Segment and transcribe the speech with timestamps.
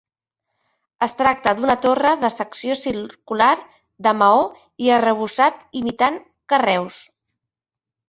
[1.07, 3.51] Es tracta d'una torre de secció circular
[4.09, 4.43] de maó
[4.89, 6.23] i arrebossat imitant
[6.57, 7.03] carreus.